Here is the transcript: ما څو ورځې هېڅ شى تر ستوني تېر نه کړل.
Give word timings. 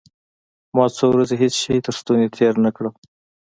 ما 0.75 0.85
څو 0.97 1.05
ورځې 1.11 1.35
هېڅ 1.41 1.53
شى 1.63 1.75
تر 1.85 1.93
ستوني 1.99 2.27
تېر 2.37 2.53
نه 2.65 2.71
کړل. 2.75 2.93